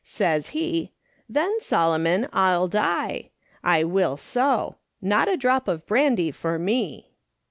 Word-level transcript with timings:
Says 0.03 0.47
he:' 0.49 0.93
Then, 1.29 1.59
Solomon, 1.59 2.27
I'll 2.33 2.67
die; 2.67 3.29
I 3.63 3.83
will 3.83 4.17
so; 4.17 4.77
not 4.99 5.27
a 5.27 5.37
drop 5.37 5.67
of 5.67 5.85
brandy 5.85 6.31
for 6.31 6.57
me 6.57 7.11